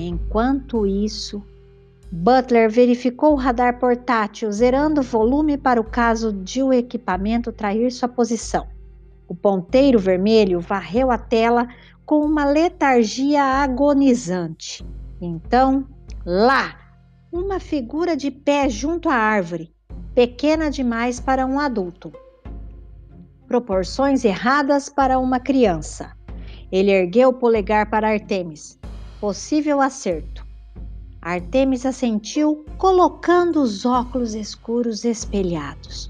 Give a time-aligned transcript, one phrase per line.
[0.00, 1.42] Enquanto isso,
[2.12, 7.90] Butler verificou o radar portátil, zerando o volume para o caso de o equipamento trair
[7.90, 8.68] sua posição.
[9.26, 11.66] O ponteiro vermelho varreu a tela
[12.06, 14.86] com uma letargia agonizante.
[15.20, 15.84] Então,
[16.24, 16.78] lá,
[17.32, 19.74] uma figura de pé junto à árvore,
[20.14, 22.12] pequena demais para um adulto.
[23.48, 26.16] Proporções erradas para uma criança.
[26.70, 28.77] Ele ergueu o polegar para Artemis.
[29.20, 30.46] Possível acerto.
[31.20, 36.08] Artemis assentiu, colocando os óculos escuros espelhados.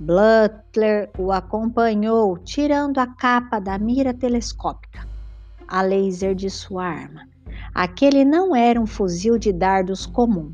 [0.00, 5.06] Butler o acompanhou, tirando a capa da mira telescópica,
[5.68, 7.28] a laser de sua arma.
[7.72, 10.52] Aquele não era um fuzil de dardos comum.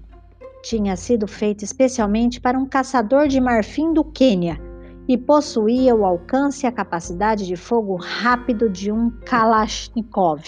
[0.63, 4.61] Tinha sido feito especialmente para um caçador de marfim do Quênia
[5.09, 10.43] e possuía o alcance e a capacidade de fogo rápido de um Kalashnikov.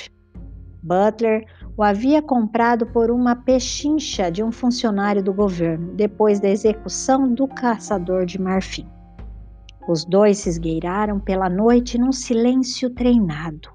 [0.86, 1.44] Butler
[1.76, 7.48] o havia comprado por uma pechincha de um funcionário do governo, depois da execução do
[7.48, 8.86] caçador de marfim.
[9.88, 13.68] Os dois se esgueiraram pela noite num silêncio treinado.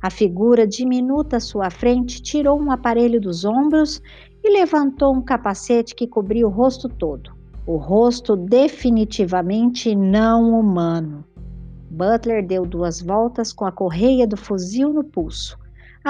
[0.00, 4.00] A figura diminuta à sua frente tirou um aparelho dos ombros
[4.42, 7.30] e levantou um capacete que cobria o rosto todo.
[7.66, 11.26] O rosto definitivamente não humano.
[11.90, 15.58] Butler deu duas voltas com a correia do fuzil no pulso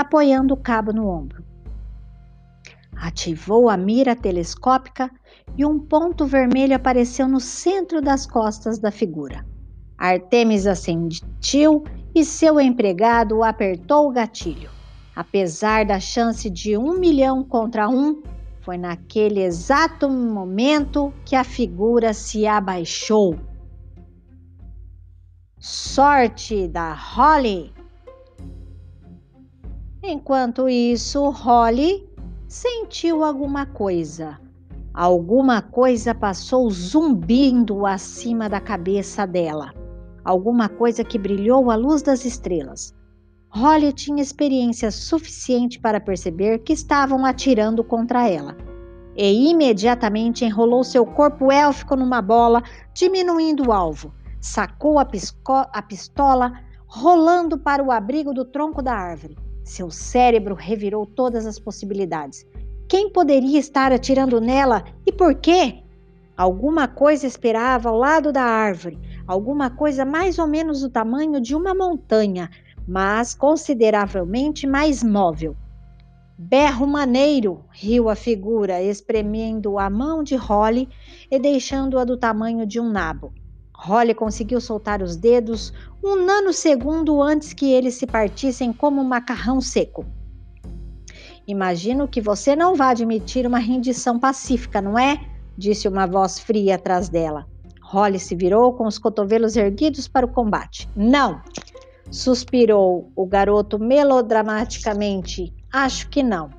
[0.00, 1.44] apoiando o cabo no ombro.
[2.96, 5.10] Ativou a mira telescópica
[5.56, 9.46] e um ponto vermelho apareceu no centro das costas da figura.
[9.96, 14.70] Artemis assentiu e seu empregado apertou o gatilho.
[15.14, 18.22] Apesar da chance de um milhão contra um,
[18.60, 23.38] foi naquele exato momento que a figura se abaixou.
[25.58, 27.77] Sorte da Holly!
[30.10, 32.08] Enquanto isso, Holly
[32.46, 34.40] sentiu alguma coisa.
[34.94, 39.70] Alguma coisa passou zumbindo acima da cabeça dela.
[40.24, 42.94] Alguma coisa que brilhou à luz das estrelas.
[43.50, 48.56] Holly tinha experiência suficiente para perceber que estavam atirando contra ela.
[49.14, 52.62] E imediatamente enrolou seu corpo élfico numa bola,
[52.94, 54.14] diminuindo o alvo.
[54.40, 55.06] Sacou a,
[55.70, 56.50] a pistola,
[56.86, 59.36] rolando para o abrigo do tronco da árvore.
[59.68, 62.46] Seu cérebro revirou todas as possibilidades.
[62.88, 65.82] Quem poderia estar atirando nela e por quê?
[66.34, 71.54] Alguma coisa esperava ao lado da árvore, alguma coisa mais ou menos do tamanho de
[71.54, 72.48] uma montanha,
[72.86, 75.54] mas consideravelmente mais móvel.
[76.38, 80.88] Berro maneiro, riu a figura, espremendo a mão de Holly
[81.30, 83.34] e deixando-a do tamanho de um nabo.
[83.74, 89.60] Holly conseguiu soltar os dedos um nanosegundo antes que eles se partissem como um macarrão
[89.60, 90.04] seco.
[91.46, 95.18] Imagino que você não vai admitir uma rendição pacífica, não é?
[95.56, 97.46] disse uma voz fria atrás dela.
[97.82, 100.88] Holly se virou com os cotovelos erguidos para o combate.
[100.94, 101.40] Não!
[102.10, 105.52] suspirou o garoto melodramaticamente.
[105.72, 106.50] Acho que não.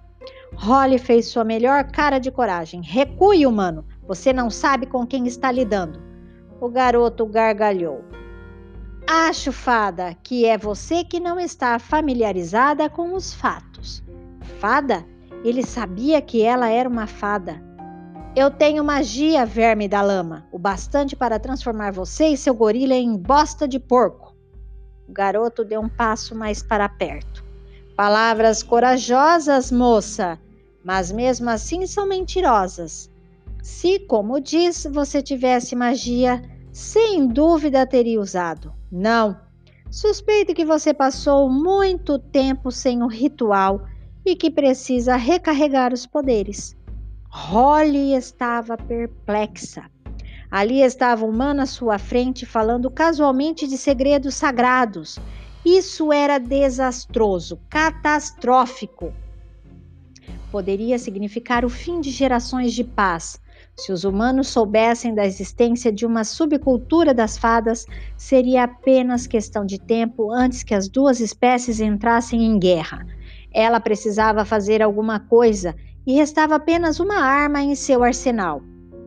[0.55, 2.81] Holly fez sua melhor cara de coragem.
[2.81, 3.85] Recue, humano.
[4.07, 5.99] Você não sabe com quem está lidando.
[6.59, 8.03] O garoto gargalhou.
[9.11, 14.03] Acho, fada, que é você que não está familiarizada com os fatos.
[14.59, 15.03] Fada?
[15.43, 17.59] Ele sabia que ela era uma fada.
[18.35, 23.17] Eu tenho magia, verme da lama, o bastante para transformar você e seu gorila em
[23.17, 24.35] bosta de porco.
[25.07, 27.43] O garoto deu um passo mais para perto.
[27.95, 30.37] Palavras corajosas, moça,
[30.85, 33.09] mas mesmo assim são mentirosas.
[33.63, 36.43] Se, como diz, você tivesse magia,
[36.79, 38.73] sem dúvida teria usado.
[38.89, 39.37] Não.
[39.91, 43.85] Suspeito que você passou muito tempo sem o ritual
[44.25, 46.77] e que precisa recarregar os poderes.
[47.29, 49.91] Holly estava perplexa.
[50.49, 55.19] Ali estava um humano à sua frente falando casualmente de segredos sagrados.
[55.65, 59.13] Isso era desastroso, catastrófico.
[60.49, 63.37] Poderia significar o fim de gerações de paz,
[63.79, 67.85] se os humanos soubessem da existência de uma subcultura das fadas,
[68.17, 73.05] seria apenas questão de tempo antes que as duas espécies entrassem em guerra.
[73.53, 78.61] Ela precisava fazer alguma coisa e restava apenas uma arma em seu arsenal.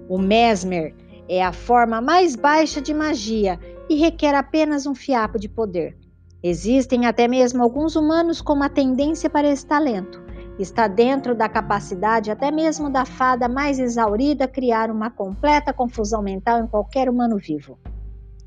[0.09, 0.95] O Mesmer
[1.29, 5.97] é a forma mais baixa de magia e requer apenas um fiapo de poder.
[6.43, 10.32] Existem até mesmo alguns humanos com uma tendência para esse talento
[10.63, 16.61] Está dentro da capacidade até mesmo da fada mais exaurida criar uma completa confusão mental
[16.61, 17.77] em qualquer humano vivo.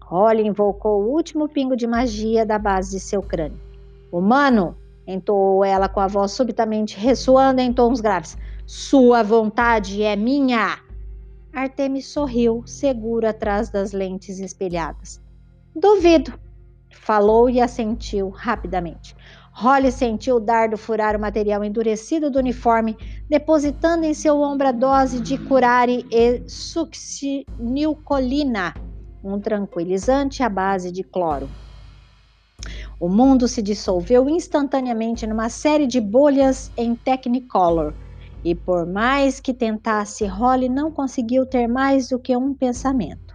[0.02, 3.60] Holly invocou o último pingo de magia da base de seu crânio.
[4.14, 8.38] Humano, entoou ela com a voz subitamente ressoando em tons graves.
[8.66, 10.80] Sua vontade é minha.
[11.52, 15.22] Artemis sorriu, seguro atrás das lentes espelhadas.
[15.76, 16.34] Duvido,
[16.92, 19.14] falou e assentiu rapidamente.
[19.58, 22.98] Holly sentiu o dardo furar o material endurecido do uniforme,
[23.30, 28.74] depositando em seu ombro a dose de curare e succinilcolina,
[29.24, 31.48] um tranquilizante à base de cloro.
[33.00, 37.94] O mundo se dissolveu instantaneamente numa série de bolhas em Technicolor,
[38.44, 43.34] e por mais que tentasse, Holly não conseguiu ter mais do que um pensamento.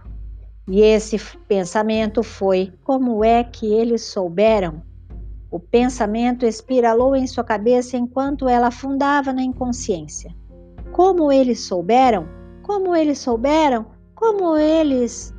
[0.67, 4.83] E esse pensamento foi: como é que eles souberam?
[5.51, 10.33] O pensamento espiralou em sua cabeça enquanto ela afundava na inconsciência.
[10.93, 12.25] Como eles souberam?
[12.63, 13.85] Como eles souberam?
[14.15, 15.35] Como eles.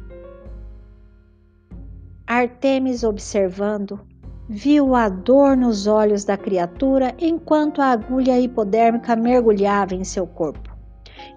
[2.27, 3.99] Artemis, observando,
[4.51, 10.77] viu a dor nos olhos da criatura enquanto a agulha hipodérmica mergulhava em seu corpo.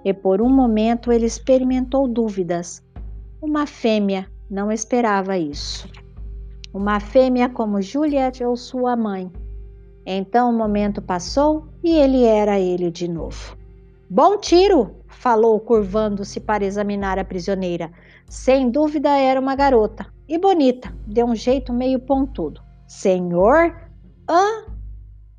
[0.04, 2.84] E por um momento ele experimentou dúvidas.
[3.42, 5.88] Uma fêmea não esperava isso
[6.76, 9.32] uma fêmea como Juliet ou sua mãe.
[10.06, 13.56] Então o momento passou e ele era ele de novo.
[14.10, 14.98] Bom tiro!
[15.08, 17.90] falou, curvando-se para examinar a prisioneira.
[18.28, 20.06] Sem dúvida era uma garota.
[20.28, 22.62] E bonita, de um jeito meio pontudo.
[22.86, 23.74] Senhor?
[24.30, 24.66] Hã?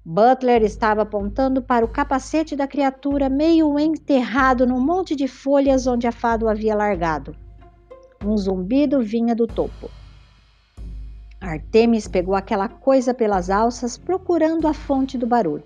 [0.02, 6.06] Butler estava apontando para o capacete da criatura, meio enterrado num monte de folhas onde
[6.06, 7.36] a fado havia largado.
[8.24, 9.90] Um zumbido vinha do topo.
[11.40, 15.64] Artemis pegou aquela coisa pelas alças, procurando a fonte do barulho.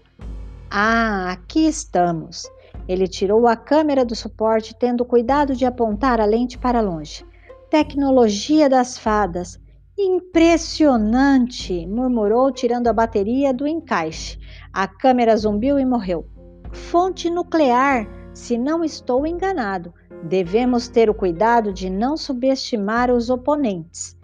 [0.71, 2.51] Ah, aqui estamos.
[2.89, 7.25] Ele tirou a câmera do suporte, tendo cuidado de apontar a lente para longe.
[7.69, 9.61] Tecnologia das fadas.
[9.97, 11.87] Impressionante!
[11.87, 14.39] murmurou, tirando a bateria do encaixe.
[14.73, 16.27] A câmera zumbiu e morreu.
[16.73, 19.93] Fonte nuclear, se não estou enganado.
[20.25, 24.17] Devemos ter o cuidado de não subestimar os oponentes.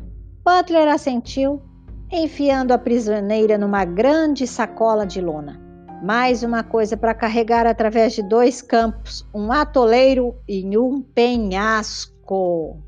[0.47, 1.61] Butler assentiu,
[2.09, 5.61] enfiando a prisioneira numa grande sacola de lona.
[6.05, 12.81] Mais uma coisa para carregar através de dois campos, um atoleiro e um penhasco.